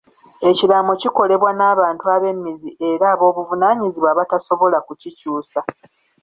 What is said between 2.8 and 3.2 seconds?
era